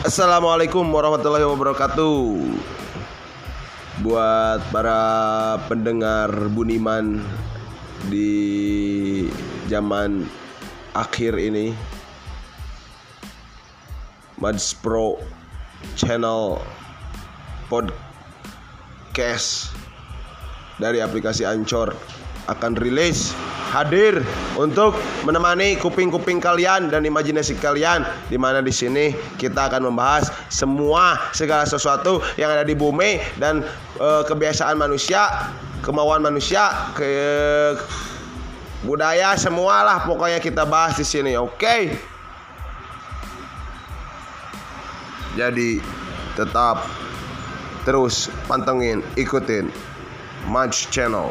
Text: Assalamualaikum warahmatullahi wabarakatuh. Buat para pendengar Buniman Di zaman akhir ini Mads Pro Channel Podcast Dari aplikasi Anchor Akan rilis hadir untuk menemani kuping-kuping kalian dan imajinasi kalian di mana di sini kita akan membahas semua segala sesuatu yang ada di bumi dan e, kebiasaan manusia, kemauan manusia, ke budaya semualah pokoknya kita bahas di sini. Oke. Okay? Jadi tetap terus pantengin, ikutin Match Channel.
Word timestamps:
Assalamualaikum 0.00 0.96
warahmatullahi 0.96 1.44
wabarakatuh. 1.44 2.40
Buat 4.00 4.64
para 4.72 4.96
pendengar 5.68 6.32
Buniman 6.56 7.20
Di 8.08 9.28
zaman 9.68 10.24
akhir 10.96 11.36
ini 11.36 11.76
Mads 14.40 14.72
Pro 14.80 15.20
Channel 16.00 16.56
Podcast 17.68 19.76
Dari 20.80 21.04
aplikasi 21.04 21.44
Anchor 21.44 21.92
Akan 22.50 22.74
rilis 22.74 23.30
hadir 23.70 24.26
untuk 24.58 24.98
menemani 25.22 25.78
kuping-kuping 25.78 26.42
kalian 26.42 26.90
dan 26.90 27.06
imajinasi 27.06 27.54
kalian 27.62 28.02
di 28.26 28.34
mana 28.34 28.58
di 28.58 28.74
sini 28.74 29.14
kita 29.38 29.70
akan 29.70 29.86
membahas 29.86 30.34
semua 30.50 31.30
segala 31.30 31.62
sesuatu 31.62 32.18
yang 32.34 32.50
ada 32.50 32.66
di 32.66 32.74
bumi 32.74 33.22
dan 33.38 33.62
e, 33.94 34.08
kebiasaan 34.26 34.74
manusia, 34.74 35.54
kemauan 35.86 36.18
manusia, 36.18 36.90
ke 36.98 37.10
budaya 38.82 39.38
semualah 39.38 40.02
pokoknya 40.02 40.42
kita 40.42 40.66
bahas 40.66 40.98
di 40.98 41.06
sini. 41.06 41.38
Oke. 41.38 41.54
Okay? 41.54 41.82
Jadi 45.38 45.78
tetap 46.34 46.82
terus 47.86 48.26
pantengin, 48.50 48.98
ikutin 49.14 49.70
Match 50.50 50.90
Channel. 50.90 51.30